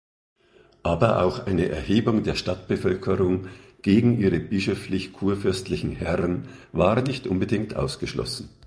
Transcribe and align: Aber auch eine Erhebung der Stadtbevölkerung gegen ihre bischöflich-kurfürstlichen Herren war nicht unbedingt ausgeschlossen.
Aber 0.81 1.21
auch 1.23 1.45
eine 1.45 1.69
Erhebung 1.69 2.23
der 2.23 2.33
Stadtbevölkerung 2.33 3.45
gegen 3.83 4.19
ihre 4.19 4.39
bischöflich-kurfürstlichen 4.39 5.91
Herren 5.95 6.47
war 6.71 6.99
nicht 7.03 7.27
unbedingt 7.27 7.75
ausgeschlossen. 7.75 8.49